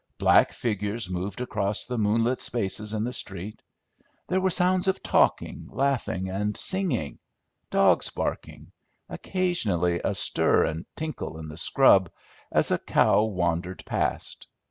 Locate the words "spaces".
2.39-2.91